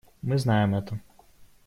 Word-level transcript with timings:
Мы 0.23 0.39
знаем 0.39 0.73
это. 0.73 0.99